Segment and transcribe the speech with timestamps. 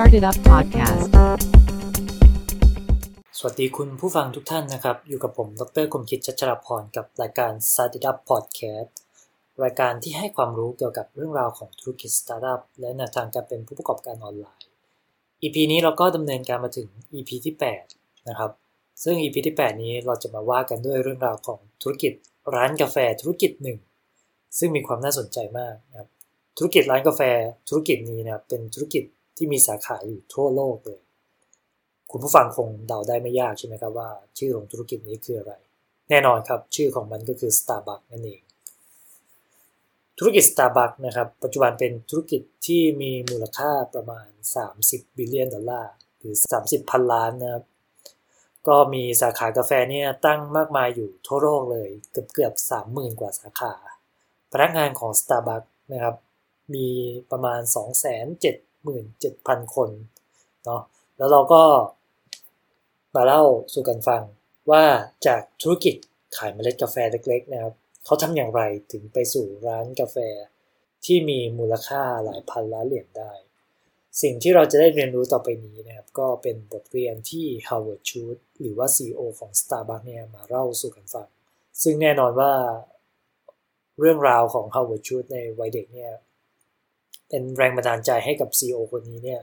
[0.00, 1.04] Started Up Podcast.
[3.38, 8.90] สวัสดีคุณผู้ฟังทุกท่านนะครับ อยู่กับผม ดรคมคิดชัชรพร กับรายการ Started Up Podcast
[9.64, 14.66] รายการที่ให้ความรู้เกี่ยวกับเรื่องราวของธุรกิจสตาร์ทอัพและแนวทางการเป็นผู้ประกอบการออนไลน์
[15.42, 17.54] EP นี้เราก็ดำเนินการมาถึง EP ที่
[17.92, 18.50] 8 นะครับ
[19.02, 22.12] ซึ่ง EP ที่ 8 นี้เราจะมาว่ากันด้วยเรื่องราวของธุรกิจ
[22.54, 23.78] ร้านกาแฟธุรกิจหนึ่ง
[24.58, 26.08] ซึ่งมีความน่าสนใจมากนะครับ
[26.58, 27.22] ธุรกิจร้านกาแฟ
[27.68, 29.04] ธุรกิจนี้นะเป็นธุรกิจ
[29.38, 31.00] ที่มีสาขาอยู่ทั่วโลกเลย
[32.10, 35.54] คุณผู้ฟังคงเดาได้ไม่ยากใช่ไหมครับว่า ชื่อของธุรกิจนี้คืออะไร
[36.08, 38.40] แน่นอนครับชื่อของมันก็คือ Starbucks นั่นเอง
[40.18, 44.28] ธุรกิจ Starbucks นะครับปัจจุบันเป็นธุรกิจที่มีมูลค่าประมาณ
[44.72, 47.64] 30 billion ดอลลาร์หรือ 30 พันล้านนะครับ
[48.68, 52.52] ก็มีสาขากาแฟเนี่ยตั้งมากมายอยู่ทั่วโลกเลยเกือบเกือบ
[52.86, 53.74] 30,000กว่าสาขา
[54.52, 56.16] พนักงานของ Starbucks นะครับ
[56.74, 56.88] มี
[57.30, 57.60] ประมาณ
[58.84, 59.90] 277,000 คน
[60.64, 60.82] เนาะ
[61.16, 61.62] แล้วเราก็
[63.14, 64.22] มาเล่าสู่กันฟัง
[64.70, 64.84] ว่า
[65.26, 65.94] จากธุรกิจ
[66.36, 70.16] ขายเมล็ดกาแฟเล็กๆนะครับเขาทำอย่างไรถึงไปสู่ร้านกาแฟ
[71.04, 73.32] ที่มีมูลค่าหลายพันล้านเหรียญได้
[74.22, 81.28] สิ่งที่เราจะได้เรียนรู้ต่อไปนี้นะครับ ก็เป็นบทเรียนที่ Howard Schultz หรือว่า CEO ของ Starbucks เนี่ยมาเล่าสู่กันฟัง
[81.82, 82.52] ซึ่งแน่นอนว่า
[84.00, 86.12] เรื่องราวของ Howard Schultz ในวัยเด็กเนี่ย
[87.28, 89.42] เป็นแรงบันดาลใจให้กับ CEO คนนี้เนี่ย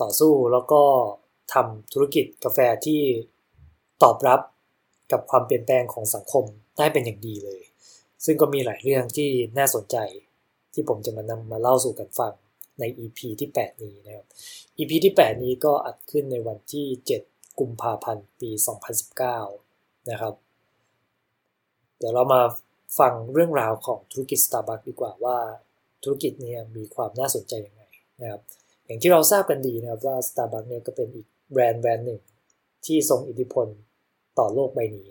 [0.00, 0.82] ต่อสู้แล้วก็
[1.52, 3.00] ทำธุรกิจกาแฟที่
[4.02, 4.40] ตอบรับ
[5.12, 6.44] กับความเปลี่ยนแปลงของสังคม
[6.78, 7.62] ได้เป็นอย่างดีเลย
[8.24, 9.96] ซึ่งก็มีหลายเรื่องที่น่าสนใจ
[10.74, 12.32] ที่ผมจะมานำมาเล่าสู่กันฟัง
[12.78, 14.26] ใน EP ที่ 8 นี้นะครับ
[14.78, 16.86] EP ที่ 8 นี้ก็อัดขึ้นในวันที่
[17.22, 18.50] 7 กุมภาพันธ์ ปี
[19.30, 20.34] 2019 นะครับ
[21.98, 22.42] เดี๋ยวเรามา
[22.98, 25.38] ฟังเรื่องราวของธุรกิจ Starbucks ดีกว่าว่า
[26.02, 27.82] ธุรกิจนี้มีความน่าสนใจยังไง
[28.20, 28.42] นะครับ
[28.86, 32.20] อย่างที่เราทราบกันดีนะครับว่า Starbucks เนี่ยก็เป็นอีกแบรนด์แบรนด์หนึ่ง
[32.86, 33.66] ที่ทรงอิทธิพล
[34.38, 35.10] ต่อโลกใบนี้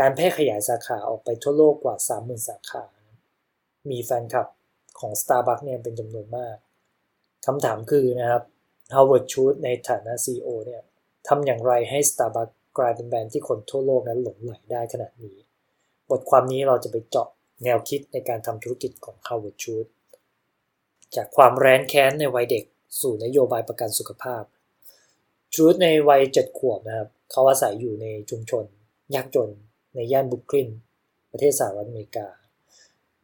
[0.00, 2.84] การแพร่ขยายสาขาออกไปทั่วโลกกว่า 30,000 สาขา
[3.90, 4.48] มีแฟนคลับ
[4.98, 6.56] ของ Starbucks เนี่ยเป็นจำนวนมาก
[7.46, 8.42] คำถามคือนะครับ
[8.94, 10.82] Howard Schultz ในฐานะ CEO เนี่ย
[11.28, 15.36] ทำอย่างไรให้ Starbucks กลายเป็นแบรนด์ที่คนทั่วโลกนั้นหลงไหลได้ขนาดนี้
[16.10, 17.28] บทความนี้เราจะไปเจาะ
[17.64, 19.90] แนวคิดในการทำธุรกิจของ Howard Schultz
[21.16, 22.64] จากความแร้นแค้นในวัยเด็ก
[23.00, 24.44] สู่นโยบายประกันสุขภาพ
[25.54, 28.64] ชูดในวัยเจ็ดขวบนะครับ เขาอาศัยอยู่ในชุมชน
[29.14, 29.50] ยากจน
[29.94, 30.68] ในย่านบุคลิน
[31.32, 32.26] ประเทศสหรัฐอเมริกา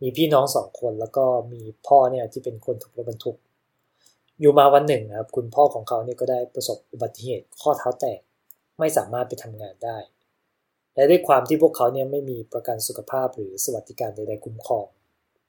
[0.00, 3.36] มีพี่น้องสองคนแล้วก็มีพ่อเนี่ยที่เป็นคนขับรถบรรทุก
[4.40, 8.20] อยู่มาวันหนึ่งนะครับ คุณพ่อของเขาเนี่ยก็ได้ประสบอุบัติเหตุข้อเท้าแตก
[8.78, 9.98] ไม่สามารถไปทำงานได้
[10.94, 14.86] และด้วยความที่พวกเขาเนี่ยไม่มีประกันสุขภาพหรือสวัสดิการใดๆคุ้มครอง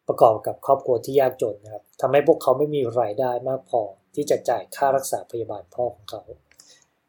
[0.08, 3.81] ประกอบกับครอบครัวที่ยากจนนะครับทำให้พวกเขาไม่มีรายได้มากพอ
[4.16, 6.22] ที่จะจ่ายค่ารักษาพยาบาลพ่อของเขา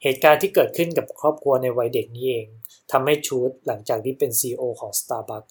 [0.03, 2.47] เหตุการณ์ที่เกิดขึ้นกับครอบครัวในวัยเด็กนี้เอง
[2.93, 5.51] ทำให้ Schultz หลังจากที่เป็น CEO ของ Starbucks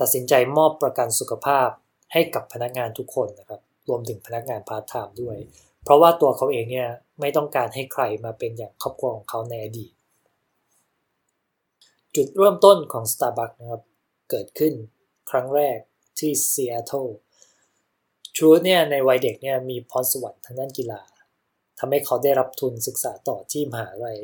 [0.00, 1.68] ตัดสินใจมอบประกันสุขภาพ
[2.12, 5.36] ให้กับพนักงานทุกคนนะครับรวมถึงพนักงานพาร์ทไทม์ด้วย
[5.84, 6.88] เพราะว่าตัวเขาเองเนี่ย
[7.20, 9.92] ไม่ต้องการให้ใครมาเป็นอย่างครอบครัวของเขาในอดีต
[12.16, 13.82] จุดเริ่มต้นของ Starbucks นะครับ
[14.30, 14.74] เกิดขึ้น
[15.30, 15.78] ครั้งแรก
[16.18, 17.06] ที่ซีแอตเทิล
[18.36, 21.02] ชูเนี่ยในวัยเด็กเนี่ยมีพรสวรรค์ทางด้านกีฬา
[21.78, 24.18] ทำให้เขาได้รับทุนศึกษาต่อที่มหาลัย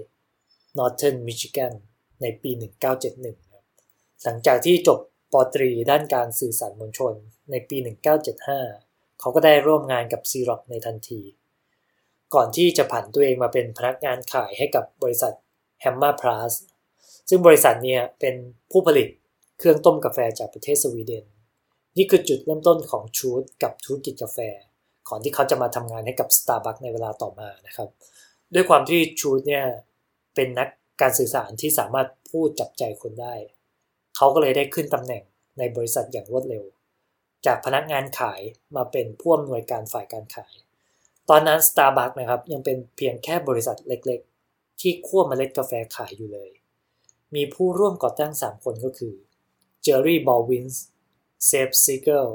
[0.78, 1.72] Northern Michigan
[2.22, 2.50] ในปี
[3.00, 3.64] 1971ครับ
[4.22, 4.98] หลังจากที่จบ
[5.32, 7.14] ปตรีด้านการสื่อสารมวลชน
[7.50, 7.76] ในปี
[8.48, 11.20] 1975 เขาก็ได้ร่วมงานกับซีร็อกในทันที
[12.34, 15.34] ก่อนที่จะผันตัวเองมาเป็นพนักงานขายให้กับบริษัท
[15.84, 16.52] h a m m e r p l a s
[17.28, 18.34] ซึ่งบริษัทเนี่ยเป็น
[18.70, 19.08] ผู้ผลิต
[19.58, 21.24] เครื่องต้มกาแฟจากประเทศสวีเดน
[21.96, 24.38] นี่คือจุดเริ่มต้นของชูดกับธุรกิจกาแฟ
[25.08, 27.88] ก่อนที่เขาจะมาทำงานให้กับ Starbucks ในเวลาต่อมานะครับ
[28.54, 29.64] ด้วยความที่ Schultz เนี่ย
[30.34, 30.68] เป็นนัก
[31.00, 33.34] การสื่อสารที่สามารถพูดจับใจคนได้
[34.16, 35.22] เขาก็เลยได้ขึ้นตำแหน่ง
[35.58, 36.64] ในบริษัทอย่างรวดเร็ว
[37.46, 38.40] จากพนักงานขาย
[38.76, 40.54] มาเป็นผู้อำนวยการฝ่ายการขาย
[41.30, 46.50] ตอนนั้น Starbucks นะครับยังเป็นเพียงแค่บริษัทเล็กๆ ที่คั่วเมล็ดกาแฟขายอยู่เลย
[47.34, 49.14] มีผู้ร่วมก่อตั้ง 3 คนก็คือ
[49.82, 52.26] Jerry Baldwin Zev Siegl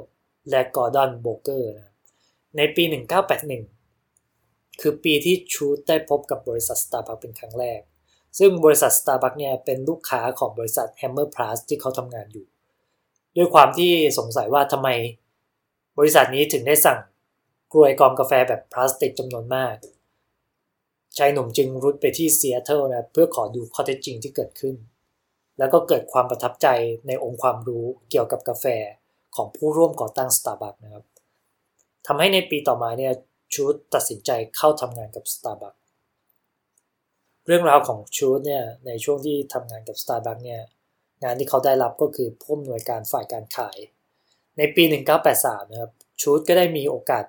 [0.49, 1.91] และ Gordon Bowker นะ
[2.57, 2.83] ในปี
[4.03, 7.81] 1981 คือปีที่ Schultz ได้พบกับบริษัท Starbucks เป็นครั้งแรก
[8.39, 12.45] ซึ่งบริษัท Starbucks เนี่ยเป็นลูกค้าของบริษัท Hammarplast ที่เขาทำงานอยู่
[13.35, 14.89] ด้วยความที่สงสัยว่าทำไม
[15.97, 16.99] บริษัทนี้ถึงได้สั่ง
[17.73, 19.75] กรวยกรองกาแฟแบบพลาสติกจำนวนมาก
[21.17, 24.75] ชายหนุ่มจึงรุดไปที่ซีแอตเทิลนะเพื่อขอดูข้อเท็จจริงที่เกิดขึ้น
[25.57, 26.67] แล้วก็เกิดความประทับใจ
[27.07, 28.65] ในองค์ความรู้เกี่ยวกับกาแฟ
[29.35, 31.05] ของผู้ร่วมก่อตั้ง Starbucks นะครับ
[32.07, 33.13] ทำให้ในปีต่อมาเนี่ย
[33.53, 35.79] ชชูดตัดสินใจเข้าทำงานกับ Starbucks
[37.45, 40.61] เรื่องราวของชูดเนี่ยในช่วงที่ทำงานกับ Starbucks เนี่ย
[41.23, 43.77] งานที่เขาได้รับก็คือผู้อำนวยการฝ่ายการขาย
[44.57, 44.83] ในปี
[45.27, 45.91] 1983 นะครับ
[46.21, 47.25] ชูดก็ได้มีโอกาส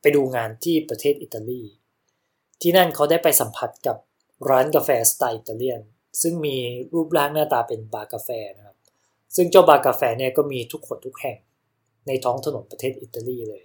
[0.00, 1.62] ไปดูงานที่ประเทศอิตาลี
[2.62, 3.96] ที่นั่นเขาได้ไปสัมผัสกับ
[4.50, 5.80] ร้านกาแฟสไตล์อิตาเลียน
[6.22, 6.56] ซึ่งมี
[6.94, 8.76] รูปร่างหน้าตาเป็นบาร์กาแฟนะครับ
[9.36, 11.38] ซึ่งเจ้าบาร์กาแฟเนี่ยก็มีทุกหนทุกแห่ง
[12.06, 13.64] ในท้องถนนประเทศอิตาลีเลย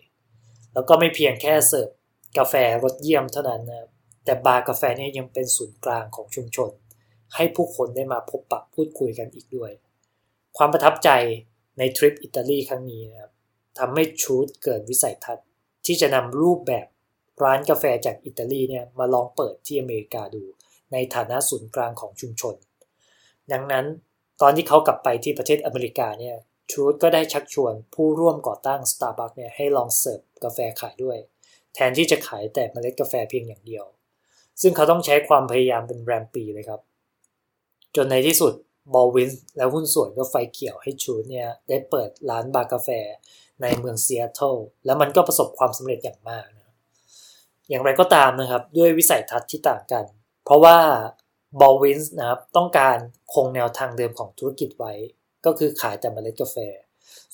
[0.73, 1.89] แล้วก็ไม่เพียงแค่เสิร์ฟ
[2.37, 2.53] กาแฟ
[2.83, 3.87] รสเยี่ยมเท่านั้นนะ
[4.25, 6.71] แต่บาร์กาแฟเนี่ยยังเป็นศูนย์กลางของชุมชน
[7.35, 9.71] ให้ผู้คนได้มาพบปะพูดคุยกันอีกด้วย
[10.57, 11.09] ความประทับใจ
[11.77, 13.31] ในทริปอิตาลีครั้งนี้นะครับ
[13.79, 15.47] ทำให้ Schultz เกิดวิสัยทัศน์
[15.85, 16.87] ที่จะนำรูปแบบ
[17.43, 20.43] ร้านกาแฟจากอิตาลีเนี่ยมาลองเปิดที่อเมริกาดู
[20.91, 22.55] ในฐานะศูนย์กลางของชุมชน
[23.51, 23.85] ดังนั้น
[24.41, 26.35] ตอนที่เขากลับไปที่ประเทศอเมริกาเนี่ย
[26.71, 31.17] Schultz ก็ได้ชักชวนผู้ร่วมก่อตั้ง Starbucks เนี่ยให้ลองเสิร์ฟกาแฟขายด้วย
[31.75, 33.85] แทนที่จะขายแต่เมล็ดกาแฟเพียงอย่างเดียว
[34.61, 36.81] ซึ่งเขาต้องใช้ความพยายามเป็นแรมปีเลยครับ
[37.95, 38.53] จนในที่สุด
[38.93, 42.89] Baldwin และหุ้นส่วนก็ไฟเขียวให้ Schultz เนี่ยได้เปิดร้านบาร์กาแฟ
[43.61, 44.55] ในเมืองซีแอตเทิล
[44.85, 46.45] แล้วมันก็ประสบความสำเร็จอย่างมาก
[47.69, 50.05] อย่างไรก็ตามนะครับ ด้วยวิสัยทัศน์ที่ต่างกัน
[50.45, 50.77] เพราะว่า
[51.59, 52.97] บอลวินส์นะครับต้องการ
[53.33, 54.93] คงแนวทางเดิมของธุรกิจไว้
[55.45, 56.57] ก็คือขายแต่เมล็ดกาแฟ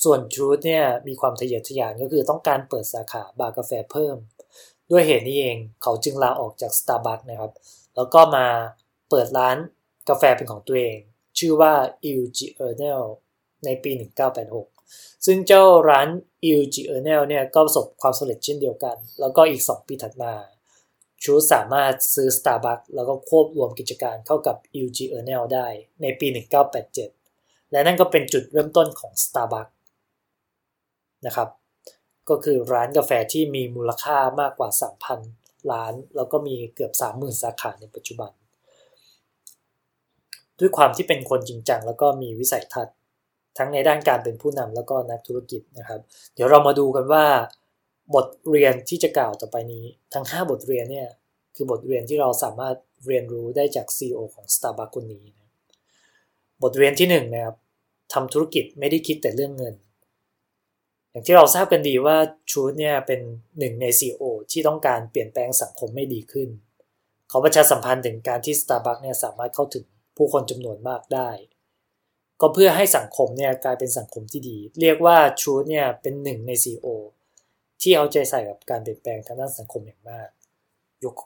[0.04, 4.18] ส่วนชูดเนี่ยมีความทะเยอทะยานก็คือต้องการเปิดสาขาบาร์กาแฟเพิ่ม
[4.92, 7.52] ด้วยเหตุนี้เองเขาจึงลาออกจาก Starbucks นะครับ
[7.96, 8.46] แล้วก็มา
[9.10, 9.58] เปิดร้าน
[10.10, 10.98] กาแฟเป็นของตัวเอง
[11.38, 11.74] ชื่อว่า
[12.10, 13.04] Il g i o r n a l
[13.66, 13.92] ในปี
[14.38, 14.73] 1986
[15.26, 16.08] ซึ่งเจ้าร้าน
[16.50, 20.34] Il g i o r n a l เนี่ยก็ประสบความสำเร็จเช่นเดียวกัน แล้วก็อีก 2 ปีถัดมา
[21.24, 25.68] ชูสามารถซื้อ Starbucks แล้วก็ควบรวมกิจการเข้ากับ Il g i o r n a l ได้
[26.02, 26.28] ในปี
[27.00, 29.74] 1987 และนั่นก็เป็นจุดเริ่มต้นของ Starbucks
[31.26, 31.50] นะครับ
[32.30, 34.70] ก็คือร้านกาแฟที่มีมูลค่ามากกว่า
[35.20, 38.32] 3,000 ล้าน แล้วก็มีเกือบ 30,000 สาขาในปัจจุบัน
[40.60, 42.98] ด้วยความที่เป็นคนจริงจังแล้วก็มีวิสัยทัศน์
[43.58, 46.02] ทั้งในด้านการเป็นผู้นำแล้วก็นักธุรกิจนะครับ
[46.36, 47.26] เดี๋ยวเรามาดูกันว่า
[48.16, 51.08] บทเรียนที่จะกล่าวต่อไปนี้ ทั้ง 5 บทเรียนเนี่ย
[51.56, 52.76] คือบทเรียนที่เราสามารถ
[53.08, 55.50] เรียนรู้ได้จาก CEO ของ Starbucks คนนี้นะ
[56.64, 57.58] บทเรียนที่1นนะครับ
[58.14, 59.76] ทำธุรกิจไม่ได้คิดแต่เรื่องเงิน
[61.10, 62.18] อย่างที่เราทราบกันดีว่า
[62.52, 63.22] ชูดเนี่ยเป็น
[63.60, 66.50] หนึ่งใน CEO ที่ต้องการเปลี่ยนแปลงสังคมไม่ดีขึ้น
[67.30, 69.86] เขาประชาสัมพันธ์ถึงการที่ Starbucks เนี่ยสามารถเข้าถึง
[70.18, 71.30] ผู้คนจำนวนมากได้
[72.46, 76.88] ก็เพื่อให้สังคมเนี่ยกลายเป็นสังคมที่ดี เรียกว่าชูดเนี่ยเป็นหนึ่งใน CEO
[77.82, 80.28] ที่เอาใจใส่กับการเปลี่ยนแปลงทางด้านสังคมอย่างมาก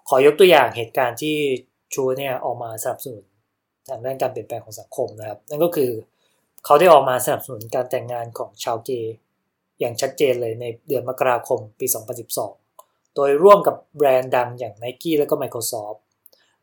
[0.10, 1.36] ขอยกตัวอย่างเหตุการณ์ที่
[1.94, 3.24] ชูเนี่ยออกมาสนับสนุน
[3.90, 5.92] ทางด้านการเปลี่ยนแปลงของสังคมนะครับ นั่นก็คือ
[6.66, 9.16] เขาได้ออกมาสนับสนุนการแต่งงานของชาวเกย์
[9.80, 11.86] อย่างชัดเจนเลยในเดือนมกราคมปี
[12.52, 15.98] 2012 โดยร่วมกับแบรนด์ดังอย่าง Nike และก็ Microsoft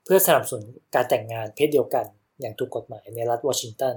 [0.04, 0.64] เพื่อสนับสนุน
[0.94, 2.06] การแต่งงานเพศเดียวกัน
[2.40, 3.94] อย่างถูกกฎหมายในรัฐวอชิงตัน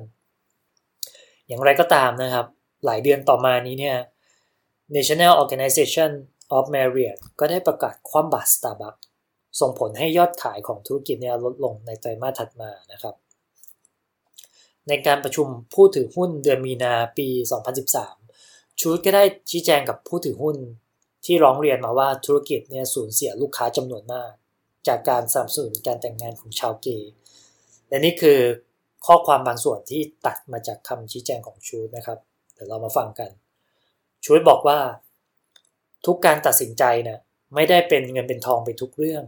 [1.47, 2.45] อย่างไรก็ตามนะครับ
[2.85, 3.97] หลายเดือนต่อมานี้เนี่ย
[4.95, 6.11] National Organization
[6.57, 9.01] of Marriott ก็ได้ประกาศคว่ำบาตร Starbucks
[9.59, 13.15] ส่งผลให้ยอดขายของธุรกิจเนี่ยลดลงในไตรมาสถัดมานะครับ
[14.87, 17.27] ในการประชุมผู้ถือหุ้นเดือนมีนาปี
[18.03, 20.57] 2013 ชูดก็ได้ชี้แจงกับผู้ถือหุ้น
[21.25, 24.31] ที่ร้องเรียนมาว่าธุรกิจเนี่ยสูญเสียลูกค้าจำนวนมาก
[24.87, 27.11] จากการสนับสนุนการแต่งงานของชาวเกย์
[27.89, 28.39] และนี่คือ
[29.07, 32.19] ข้อความบางส่วนที่ตัดมาจากคำชี้แจงของชูดนะครับ
[32.53, 33.31] เดี๋ยวเรามาฟังกัน
[34.25, 34.79] ชูดบอกว่า
[36.05, 37.19] ทุกการตัดสินใจเนี่ย
[37.55, 39.23] ไม่ได้เป็นเงินเป็นทองไปทุกเรื่อง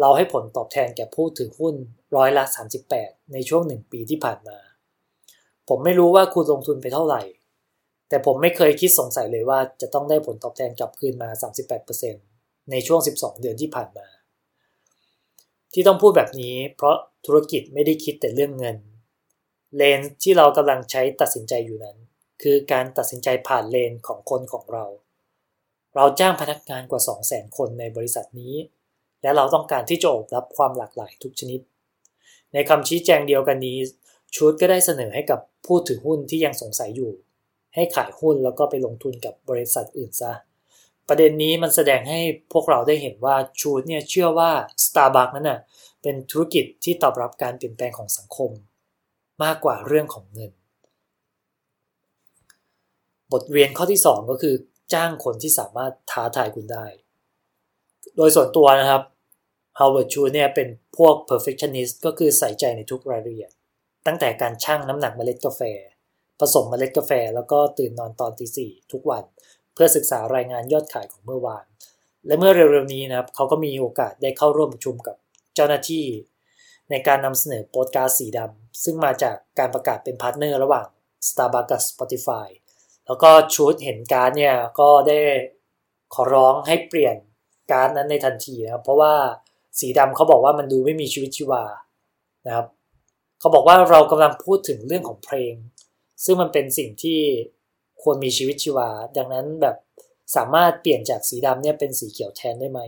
[0.00, 1.74] เราให้ผลตอบแทนแก่ผู้ถือหุ้น
[2.16, 2.44] ร้อยละ
[2.88, 4.58] 38 ในช่วงหนึ่งปีที่ผ่านมา
[5.68, 7.22] ผมไม่รู้ว่าคุณลงทุนไปเท่าไหร่
[8.08, 11.28] แต่ผมไม่เคยคิดสงสัยเลยว่าจะต้องได้ผลตอบแทนกลับคืนมา
[12.00, 14.06] 38%ในช่วง 12 เดือนที่ผ่านมา
[15.78, 18.76] ที่ต้องพูดแบบนี้ เพราะธุรกิจไม่ได้คิดแต่เรื่องเงิน
[19.76, 21.96] เลนที่เรากำลังใช้ตัดสินใจอยู่นั้น
[22.42, 24.84] คือการตัดสินใจผ่านเลนของคนของเรา
[25.94, 28.54] เราจ้างพนักงานกว่า 200,000 คนในบริษัทนี้
[29.22, 31.60] และเราต้องการที่จะอบรับความหลากหลายทุกชนิด
[32.52, 33.78] ในคำชี้แจงเดียวกันนี้
[34.34, 37.12] ชูดก็ได้เสนอให้กับผู้ถือหุ้นที่ยังสงสัยอยู่
[37.74, 40.32] ให้ขายหุ้นแล้วก็ไปลงทุนกับบริษัทอื่นซะ
[41.08, 42.20] ประเด็นนี้มันแสดงให้
[42.52, 44.50] พวกเราได้เห็นว่าชูดเนี่ยเชื่อว่า
[44.84, 45.60] Starbucks นั้นน่ะ
[46.02, 48.50] เป็นธุรกิจที่ตอบรับการเปลี่ยนแปลงของสังคม
[49.42, 50.52] มากกว่าเรื่องของเงิน
[53.32, 54.54] บทเรียนข้อที่ 2 ก็คือ
[54.92, 56.86] จ้างคนที่สามารถท้าทายคุณได้
[58.16, 59.02] โดยส่วนตัวนะครับ
[59.78, 63.50] Howard Schultz เนี่ยเป็นพวก perfectionist ก็คือใส่ใจในทุกรายละเอียด
[64.06, 65.62] ตั้งแต่การชั่งน้ำหนักเมล็ดกาแฟ
[66.40, 69.24] ผสมเมล็ดกาแฟ แล้วก็ตื่นนอนตอนตีสี่ทุกวัน
[69.76, 71.64] เพื่อศึกษารายงานยอดขายของเมื่อวาน
[72.26, 75.16] และเมื่อเร็วๆนี้นะครับเขาก็มีโอกาสได้เข้าร่วมประชุมกับ
[75.54, 76.06] เจ้าหน้าที่
[76.90, 80.86] ในการนำเสนอโปสการ์ดสีดำซึ่งมาจากการประกาศเป็น partner ระหว่าง
[81.28, 82.48] Starbucks กับ Spotify
[83.06, 85.18] แล้วก็ Schultz เห็นการ์ดเนี่ยก็ได้
[86.14, 87.16] ขอร้องให้เปลี่ยน
[87.70, 89.14] การ์ดนั้นในทันทีนะครับเพราะว่า
[89.80, 91.64] สีดำเขาบอกว่ามันดูไม่มีชีวิตชีวา
[92.46, 92.66] นะครับ
[93.40, 95.54] เขาบอกว่าเรากำลังพูดถึงเรื่องของเพลง
[96.24, 97.20] ซึ่งมันเป็นสิ่งที่
[98.02, 99.76] ควรมีชีวิตชีวา ดังนั้นแบบ
[100.36, 102.80] สามารถเปลี่ยนจากสีดำเนี่ยเป็นสีเขียวแทนได้ไหม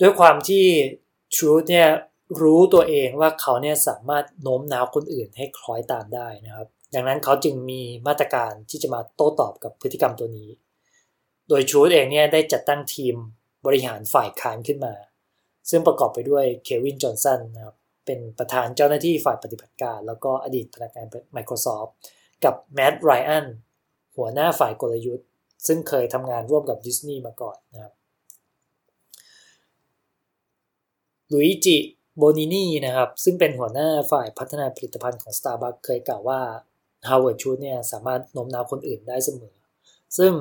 [0.00, 0.64] ด้วยความที่
[1.34, 1.88] Truth เนี่ย
[2.42, 10.50] รู้ตัวเองว่าเขาเนี่ยสามารถโน้มน้าวคนอื่นให้คล้อยตามได้นะครับ ดังนั้นเขาจึงมีมาตรการที่จะมาโต้ตอบกับพฤติกรรมตัวนี้
[11.48, 13.14] โดย Truth เองเนี่ยได้จัดตั้งทีม
[13.66, 14.94] บริหารฝ่ายค้านขึ้นมา
[15.70, 17.76] ซึ่งประกอบไปด้วยเควินจอห์นสันนะครับ
[18.06, 21.90] เป็นประธานเจ้าหน้าที่ฝ่ายปฏิบัติการ แล้วก็อดีตพนักงาน Microsoft
[22.44, 23.46] กับแมดไรอัน
[24.16, 25.28] หัวหน้าฝ่ายกลยุทธ์
[25.66, 27.92] ซึ่งเคยทำงานร่วมกับดิสนีย์มาก่อนนะครับ
[31.32, 31.76] ลุยจิ
[32.18, 36.40] โบนินีนะครับ ซึ่งเป็นหัวหน้าฝ่ายพัฒนาผลิตภัณฑ์ของ Starbucks เคยกล่าวว่า
[37.08, 39.54] Howard Schultz เนี่ยสามารถโน้มน้าวคนอื่นได้เสมอ
[40.18, 40.32] ซึ่ง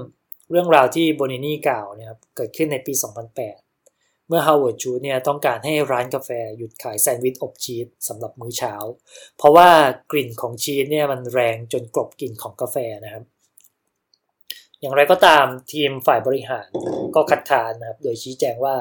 [0.52, 2.94] เรื่องราวที่โบนินีกล่าวเนี่ยเกิดขึ้นในปี
[3.30, 3.63] 2008
[4.28, 8.74] เมื่อ Howard Schultz เนี่ยต้องการให้ร้านกาแฟหยุดขายแซนด์วิชอบชีสสำหรับมื้อเช้า
[9.38, 9.70] เพราะว่า
[10.12, 13.24] กลิ่นของชีสเนี่ยมันแรงจนกลบกลิ่นของกาแฟนะครับ
[14.80, 16.68] อย่างไรก็ตามทีมฝ่ายบริหาร
[17.16, 18.76] ก็คัดค้านนะครับ โดยชี้แจงว่า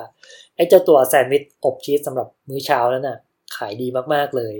[0.56, 3.18] ไอ้เจ้าตัวแซนด์วิชอบชีสสำหรับมื้อเช้านั้นน่ะ
[3.56, 4.56] ขายดีมากๆเลย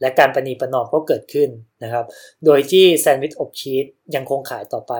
[0.00, 1.50] และการประนีประนอมก็เกิดขึ้น
[1.84, 2.04] นะครับ
[2.44, 4.94] โดยที่แซนด์วิชอบชีสยังคงขายต่อไป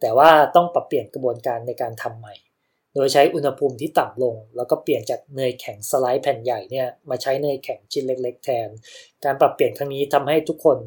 [0.00, 2.34] แต่ว่าต้องปรับเปลี่ยนกระบวนการในการทำใหม่
[2.94, 8.68] โดยใช้อุณหภูมิที่ต่ำลง แล้วก็เปลี่ยนจากเนยแข็งสไลด์แผ่นใหญ่เนี่ยมาใช้เนยแข็งชิ้นเล็ก ๆ แทน
[9.24, 10.78] การปรับเปลี่ยนครั้งนี้ทำให้ทุกคน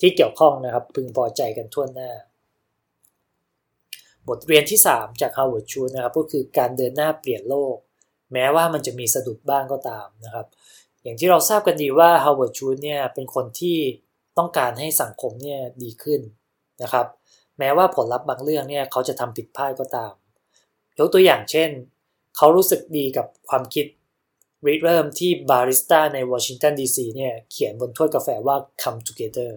[0.00, 2.10] ที่เกี่ยวข้องนะครับพึงพอใจกันทั่วหน้า
[4.28, 7.76] บทเรียนที่ 3 จาก Howard Schultz นะครับก็คือการเดินหน้าเปลี่ยนโลก
[8.32, 10.46] แม้ว่ามันจะมีสะดุดบ้างก็ตามนะครับ
[11.02, 13.78] อย่างที่เราทราบกันดีว่า Howard Schultz เนี่ยเป็นคนที่
[14.38, 16.20] ต้องการให้สังคมเนี่ยดีขึ้น
[16.82, 17.06] นะครับ
[17.58, 20.12] แม้ว่าผลลัพธ์บางเรื่องเนี่ยเขาจะทำผิดพลาดก็ตาม
[20.98, 21.70] ยกตัวอย่างเช่น
[22.36, 23.86] เขารู้สึกดีกับความคิด
[24.66, 29.50] ริเริ่มที่บาริสต้าในวอชิงตันดีซีเนี่ยเขียนบนถ้วยกาแฟว่า come together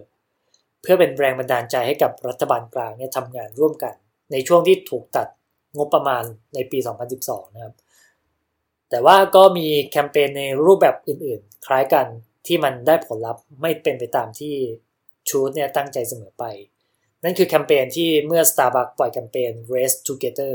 [0.80, 3.94] เพื่อเป็นแรงบันดาลใจให้กับรัฐบาลกลางเนี่ยทำงานร่วมกัน
[4.32, 5.28] ในช่วงที่ถูกตัด
[5.76, 6.78] งบประมาณในปี
[7.16, 7.74] 2012 นะครับ
[8.90, 12.06] แต่ว่าก็มีแคมเปญในรูปแบบอื่นๆ คล้ายกัน
[12.46, 14.54] ที่มันได้ผลลัพธ์ไม่เป็นไปตามที่
[15.28, 16.44] ชูดเนี่ยตั้งใจเสมอไป
[17.24, 20.54] นั่นคือแคมเปญที่เมื่อ Starbucks ปล่อยแคมเปญ Race Together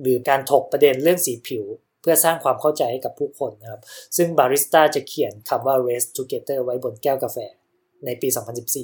[0.00, 1.64] หรือการถกประเด็นเรื่องสีผิว
[2.00, 3.82] เพื่อสร้างความเข้าใจให้กับผู้คนนะครับ
[4.16, 7.38] ซึ่งบาริสต้าจะเขียนคำว่า Race Together ไว้บนแก้วกาแฟ
[8.04, 8.28] ในปี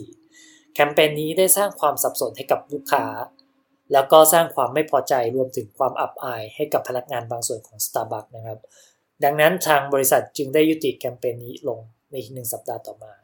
[0.09, 3.04] 2014 แคมเปญนี้ได้สร้างความสับสนให้กับลูกค้า
[3.92, 8.59] แล้วก็สร้างความไม่พอใจรวมถึงความอับอายให้กับพนักงานบางส่วนของ Starbucks นะครับ
[9.25, 11.78] ดังนั้นทางบริษัทจึงได้ยุติแคมเปญนี้ลง
[12.11, 13.14] ในหนึ่งสัปดาห์ต่อมา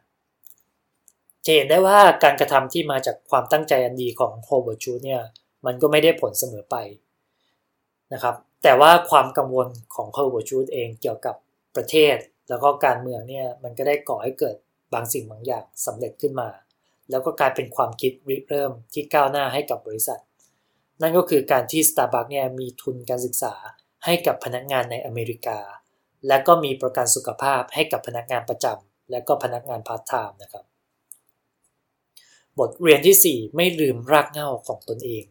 [1.44, 5.22] จะเห็นได้ว่าการกระทำที่มาจากความตั้งใจอันดีของ Howard Schultz เนี่ย
[5.66, 6.76] มันก็ไม่ได้ผลเสมอไป
[8.12, 11.36] นะครับ แต่ว่าความกังวลของ Howard Schultz เองเกี่ยวกับ
[11.76, 12.16] ประเทศ
[12.48, 14.56] แล้วก็การเมืองเนี่ยมันก็ได้ก่อให้เกิด
[14.92, 16.48] บางสิ่งบางอย่างสำเร็จขึ้นมา
[17.10, 20.20] แล้วก็กลายเป็นความคิดริเริ่มที่ก้าวหน้าให้กับบริษัท
[21.00, 23.54] นั่นก็คือการที่ Starbucks เนี่ยมีทุนการศึกษา
[24.04, 25.58] ให้กับพนักงานในอเมริกา
[26.28, 30.64] และก็มีประกันสุขภาพให้กับพนักงานประจำและก็พนักงานพาร์ทไทม์นะครับ
[32.58, 35.24] บทเรียนที่ 4 ไม่ลืมรากเหง้าของตนเอง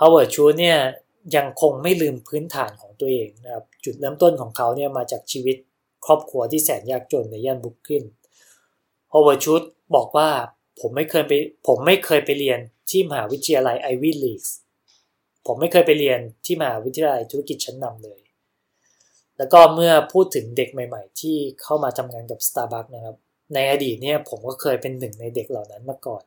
[0.00, 0.78] Howard Schultz เนี่ย
[1.36, 5.56] ยังคงไม่ลืมพื้นฐานของตัวเองนะครับจุดเริ่มต้นของเขาเนี่ยมาจากชีวิต
[6.06, 8.02] ครอบครัวที่แสนยากจนในย่านบรุกลิน
[9.12, 9.62] Howard Schultz
[9.94, 10.28] บอกว่า
[10.80, 11.32] ผมไม่เคยไป
[11.66, 12.58] ผมไม่เคยไปเรียน
[12.90, 14.56] ที่มหาวิทยาลัยไอวี่ลีกส์
[15.46, 18.20] ผมไม่เคยไปเรียนที่มหาวิทยาลัยธุรกิจชั้นนำเลย
[19.38, 23.16] แล้วก็เมื่อพูดถึงเด็กใหม่ ๆ ที่เข้ามาทำงานกับ Starbucks นะครับ
[23.54, 26.24] ในอดีตเนี่ยผมก็เคยเป็นหนึ่งในเด็กเหล่านั้นมาก่อน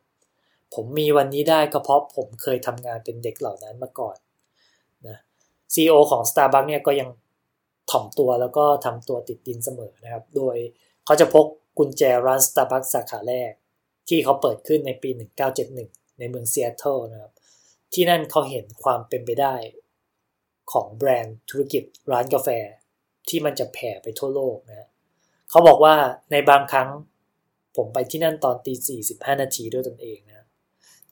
[0.74, 4.17] ผมมีวันนี้ได้ก็เพราะผมเคยทำงานเป็นเด็กเหล่านั้นมาก่อน
[5.73, 7.09] CEO ของ Starbucks เนี่ยก็ยัง
[7.91, 10.55] ถ่อมตัวแล้วก็ทำตัวติดดินเสมอนะครับ โดย
[11.05, 11.45] เขาจะพก
[11.77, 13.51] กุญแจร้าน Starbucks สาขาแรก
[14.09, 15.09] ที่เขาเปิดขึ้นในปี
[15.65, 17.33] 1971 ในเมืองซีแอตเทิลนะครับ
[17.93, 19.55] ที่นั่นเขาเห็นความเป็นไปได้
[20.71, 22.49] ของแบรนด์ธุรกิจร้านกาแฟ
[23.29, 24.87] ที่มันจะแผ่ไปทั่วโลกนะ
[25.49, 25.95] เขาบอกว่า
[26.31, 26.89] ในบางครั้ง
[27.75, 30.47] ผมไปที่นั่นตอนตีสี่สิบห้านาทีด้วยตนเองนะ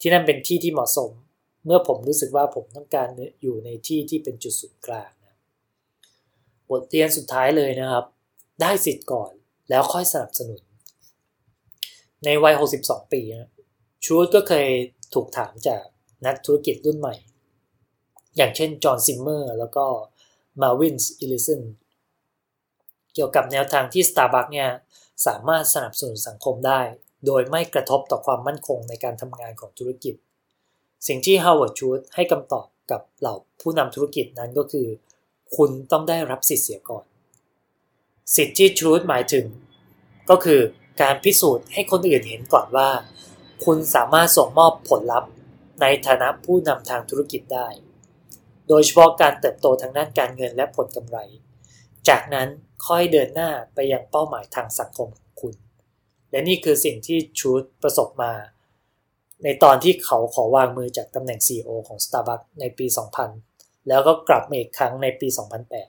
[0.02, 1.12] ที่นั่นเป็นที่ที่เหมาะสม
[1.66, 3.08] เมื่อผมรู้สึกว่าผมต้องการ
[3.42, 5.36] อยู่ในที่ที่เป็นจุดศูนย์กลางนะ
[6.70, 8.06] บทเรียนสุดท้ายเลยนะครับ
[8.62, 9.32] ได้สิทธิ์ก่อน
[9.70, 10.62] แล้วค่อยสนับสนุน
[12.26, 13.50] ในวัย 62 ปีนะ
[14.06, 14.68] ชูดก็เคย
[15.14, 15.84] ถูกถามจาก
[16.26, 17.16] นักธุรกิจรุ่นใหม่
[18.38, 19.86] อย่างเช่น จอห์นซิมเมอร์ แล้วก็
[20.62, 21.62] Marvin Ellison
[23.14, 24.70] เกี่ยวกับแนวทางที่ Starbucks เนี่ย
[25.28, 26.82] สามารถสนับสนุนสังคมได้
[27.26, 30.16] โดยไม่กระทบต่อความมั่นคงในการทำงานของธุรกิจ
[31.08, 34.88] สิ่งที่ Howard Schultz ให้คำตอบกับเหล่าผู้นำธุรกิจนั้นก็คือ
[35.56, 37.06] คุณต้องได้รับสิทธิ์เสียก่อน
[38.36, 39.46] สิทธิ์ที่ Schultz หมายถึง
[40.30, 40.62] ก็คือ
[41.02, 42.90] การพิสูจน์ให้คนอื่นเห็นก่อนว่า
[43.66, 45.32] คุณสามารถส่งมอบผลลัพธ์
[45.82, 47.68] ในฐานะผู้นำทางธุรกิจได้
[48.68, 51.18] โดยเฉพาะการเติบโตทางด้านการเงินและผลกำไร
[52.10, 52.48] จากนั้น
[52.88, 55.54] ค่อยเดินหน้าไปยังเป้าหมายทางสังคมของคุณ
[56.32, 58.34] และนี่คือสิ่งที่ชูดประสบมา
[59.44, 62.86] ในตอนที่เขาขอวางมือจากตำแหน่ง CEO ของ Starbucks ในปี
[63.38, 65.28] 2000 แล้วก็กลับมาอีกครั้งในปี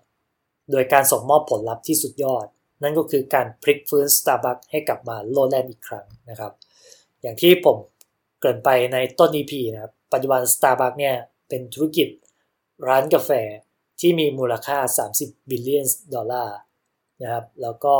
[0.04, 2.46] 2008 โดยการส่งมอบผลลัพธ์ที่สุดยอด
[2.82, 6.52] นั่นก็คือการพลิกฟื้น Starbucks ให้กลับมาโลดแล่นอีกครั้งนะครับ
[7.22, 7.76] อย่างที่ผม
[8.38, 11.16] เกริ่นไปในต้น EP นะครับ ปัจจุบัน Starbucks เนี่ย
[11.48, 12.08] เป็นธุรกิจ
[12.88, 13.30] ร้านกาแฟ
[14.00, 14.78] ที่มีมูลค่า
[15.14, 16.58] 30 billion ดอลลาร์
[17.22, 17.94] นะครับ แล้วก็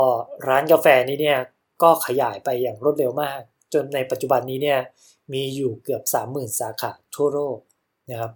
[0.47, 1.39] ร้านกาแฟนี้เนี่ย
[1.83, 3.41] ก็ขยายไปอย่างรวดเร็วมาก
[3.73, 4.79] จนในปัจจุบันนี้เนี่ย
[5.33, 7.57] มีอยู่เกือบ 30,000 สาขาทั่วโลก
[8.11, 8.31] นะครับ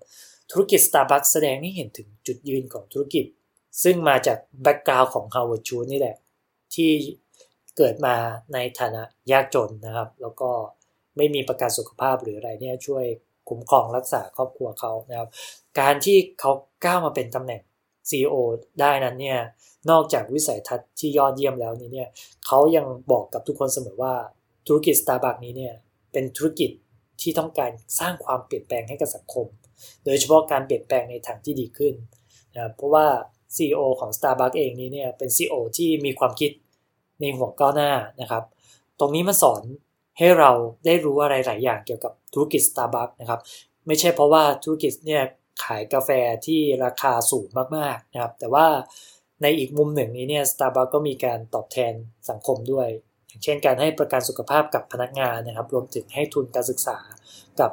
[0.51, 3.25] ธุรกิจ Starbucks แสดงให้เห็นถึงจุดยืนของธุรกิจ
[3.83, 6.15] ซึ่งมาจาก background ของ Howard Schultz นี่แหละ
[6.75, 6.91] ที่
[7.77, 8.15] เกิดมา
[8.53, 10.49] ในฐานะยากจนนะครับ แล้วก็
[11.17, 13.05] ไม่มีประกันสุขภาพหรืออะไรเนี่ยช่วย
[13.49, 15.29] คุ้มครองรักษาครอบครัวเขานะครับ
[15.79, 16.51] การที่เขา
[16.85, 17.61] ก้าวมาเป็นตำแหน่ง
[18.09, 18.35] CEO
[18.79, 19.39] ได้นั้นเนี่ย
[19.89, 22.09] นอกจากวิสัยทัศน์ที่ยอดเยี่ยมแล้วนี้เนี่ย
[22.45, 24.13] เขายังบอกกับทุกคนเสมอว่า
[24.67, 25.73] ธุรกิจ Starbucks นี้เนี่ย
[26.11, 26.71] เป็นธุรกิจ
[27.21, 29.47] ที่ต้องการสร้างความเปลี่ยนแปลงให้กับสังคม
[30.05, 31.93] โดยเฉพาะการเปลี่ยนแปลงในทางที่ดีขึ้น
[32.55, 33.05] นะเพราะว่า
[33.55, 36.51] CEO ของ Starbucks เองนี้เนี่ยเป็น CEO ที่มีความคิด
[37.19, 37.91] ในหัวก้าวหน้า
[38.21, 38.43] นะครับ
[38.99, 39.63] ตรงนี้มันสอน
[40.17, 40.51] ให้เรา
[40.85, 43.39] ได้รู้อะไรหลายอย่างเกี่ยวกับธุรกิจ Starbucks นะครับ
[43.87, 45.23] ไม่ใช่เพราะว่าธุรกิจเนี่ย
[45.63, 46.09] ขายกาแฟ
[46.45, 48.67] ที่ราคาสูงมากๆนะครับ แต่ว่า
[49.41, 51.93] ในอีกมุมหนึ่งนี้เนี่ย Starbucks ก็มีการตอบแทน
[52.29, 52.87] สังคมด้วย
[53.35, 56.97] อย่างเช่นการให้ประกันสุขภาพกับพนักงานนะครับ รวมถึงให้ทุนการศึกษา
[57.59, 57.71] กับ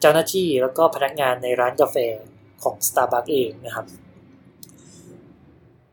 [0.00, 1.96] เจ้าหน้าที่แล้วก็พนักงานในร้านกาแฟ
[2.62, 3.86] ของ Starbucks เองนะครับ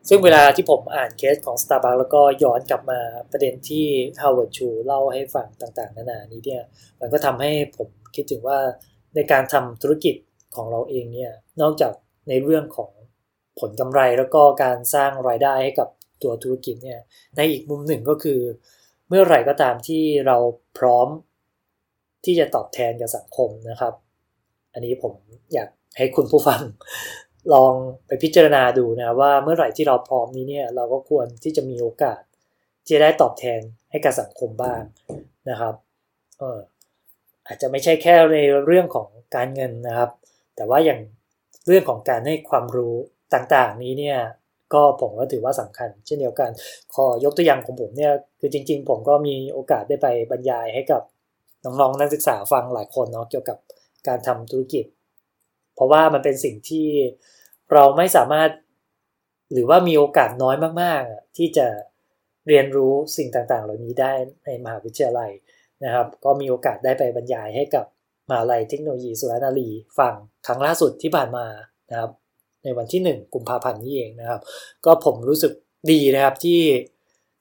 [0.10, 3.00] ซึ่งเวลาที่ผมอ่านเคสของ Starbucks แล้วก็ย้อนกลับมา
[3.32, 3.86] ประเด็นที่
[4.22, 6.64] Howard Chu เล่าให้ฟังต่างๆ นานานี้เนี่ย
[7.00, 8.60] มันก็ทำให้ผมคิดถึงว่า
[9.16, 10.16] ในการทำธุรกิจ
[10.56, 11.94] ของเราเองเนี่ยนอกจาก
[12.30, 12.92] ในเรื่องของ
[13.60, 15.90] ผลกำไรแล้วก็การสร้างรายได้ให้กับ
[16.24, 17.00] ตัวธุรกิจเนี่ย
[17.36, 18.40] ในอีกมุมหนึ่งก็คือ
[19.08, 20.38] เมื่อไหร่ก็ตามที่เรา
[20.78, 21.08] พร้อม
[22.26, 23.94] ที่จะตอบแทนกับสังคมนะครับ
[24.74, 25.14] อันนี้ผม
[25.54, 26.62] อยากให้คุณผู้ฟัง
[27.54, 27.74] ลอง
[28.08, 32.22] ไปพิจารณาดูนะว่าเมื่อไหร่ที่เราพร้อมนี้เนี่ยเราก็ควรที่จะมีโอกาส
[32.86, 34.82] ที่จะได้ตอบแทนให้กับสังคมบ้าง
[35.50, 35.76] นะครับ
[36.40, 36.60] เออ
[37.48, 40.10] อาจจะไม่ใช่แค่ในเรื่องของการเงินนะครับ
[40.56, 41.00] แต่ว่าอย่าง
[41.68, 42.96] เรื่องของการให้ความรู้
[43.34, 44.20] ต่างๆนี้เนี่ย
[44.74, 46.50] ก็ผมก็ถือว่าสำคัญ เช่นเดียวกัน
[46.94, 51.02] ขอยกตัวอย่างของผมเนี่ยคือจริง ๆ ผมก็มีโอกาสได้ไปบรรยายให้กับ
[51.64, 53.58] น้องๆนักศึกษาฟังหลายคนเนาะเกี่ยวกับ
[54.08, 54.86] การทำธุรกิจ
[55.76, 56.88] เพราะว่ามันเป็นสิ่งที่
[57.74, 58.50] เราไม่สามารถ
[59.52, 61.68] หรือว่ามีโอกาสน้อยมากๆ ที่จะ
[62.48, 64.14] เรียนรู้สิ่งต่างๆ เหล่านี้ได้
[64.46, 65.32] ในมหาวิทยาลัย
[65.84, 67.86] นะครับ ก็มีโอกาสได้ไปบรรยายให้กับ
[68.30, 70.14] มหาลัยเทคโนโลยีสุรนารีฟัง
[70.48, 71.46] ครั้งล่าสุดที่ผ่านมา
[71.90, 72.12] นะครับ
[72.64, 74.42] ในวันที่ 1 กุมภาพันธ์นี้เองนะครับ
[74.86, 75.54] ก็ผมรู้สึก
[75.92, 76.62] ดีนะครับที่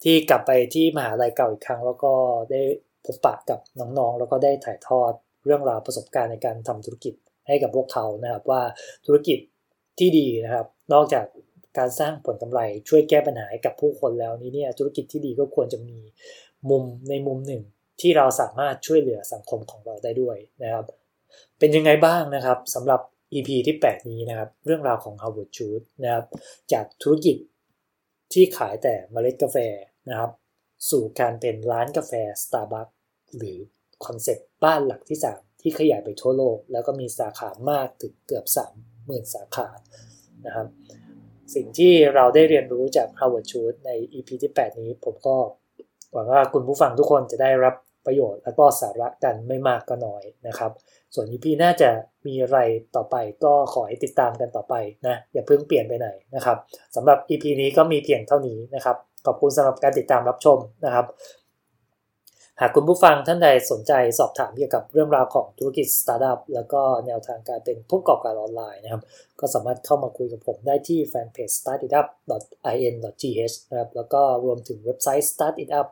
[0.02, 2.12] ที่กลับไปที่มหาลัยเก่าอีกครั้ง แล้วก็
[2.50, 2.62] ได้
[3.04, 5.12] พบปะกับน้องๆ แล้วก็ได้ถ่ายทอด
[5.44, 7.14] เรื่องราวประสบการณ์ในการทำธุรกิจ
[7.46, 8.62] ให้กับพวกเขานะครับ ว่า
[9.06, 9.38] ธุรกิจ
[9.98, 11.26] ที่ดีนะครับ นอกจาก
[11.78, 15.98] การสร้างผลกำไรช่วยแก้ปัญหาให้กับผู้คนแล้วนี้เนี่ยธุรกิจที่ดีก็ควรจะมี
[16.70, 17.62] มุมในมุมหนึ่ง
[18.00, 20.84] ที่เราสามารถช่วยเหลือสังคมของเราได้ด้วยนะครับ
[21.58, 23.00] เป็นยังไงบ้างนะครับสำหรับ
[23.32, 26.26] EP ที่ 8 นี้นะครับ เรื่องราวของ Howard Schultz นะครับ
[26.72, 27.36] จากธุรกิจ
[28.32, 29.56] ที่ขายแต่เมล็ดกาแฟ
[30.08, 30.30] นะครับ
[30.90, 32.12] สู่การเป็นร้านกาแฟ
[32.42, 32.94] Starbucks
[33.36, 33.58] หรือ
[34.04, 38.44] คอนเซ็ปต์บ้านหลักที่ 3 ที่ขยายไปทั่วโลก แล้วก็มีสาขามากถึงเกือบ
[38.88, 39.68] 30,000 สาขา
[40.46, 40.66] นะครับ
[41.54, 45.36] สิ่งที่เราได้เรียนรู้จาก Howard Schultz ใน EP ที่ 8 นี้ผมก็
[46.12, 47.74] หวังว่าคุณผู้ฟังทุกคนจะได้รับ
[48.08, 50.72] ประโยชน์ และก็สาระกันไม่มากก็น้อยนะครับ
[51.14, 51.90] ส่วน EP น่าจะ
[52.26, 52.58] มีอะไร
[52.96, 54.74] ต่อไปก็ขอให้ติดตามกันต่อไป
[55.06, 56.56] นะอย่าเพิ่งเปลี่ยนไปไหนนะครับ
[56.96, 61.06] สำหรับ EP นี้ก็มีเพียงเท่านี้นะครับ ขอบคุณสำหรับการติดตามรับชมนะครับ
[62.60, 69.02] หากคุณผู้ฟังท่านใดสนใจสอบถามเกี่ยวกับเรื่องราวของธุรกิจสตาร์ทอัพแล้วก็แนวทางการเป็นผู้ประกอบการออนไลน์นะครับ
[69.40, 75.86] ก็สามารถเข้ามาคุยกับผมได้ที่แฟนเพจ startitup.in.th นะครับแล้วก็รวมถึงเว็บไซต์ startitup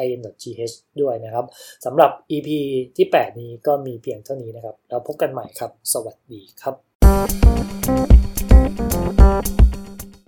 [0.00, 1.46] .in.th ด้วยนะครับ
[1.84, 2.48] สำหรับ EP
[2.96, 6.74] ที่ 8 นี้ก็มีเพียงเท่านี้นะครับ แล้วพบกันใหม่ครับ สวัสดีครับ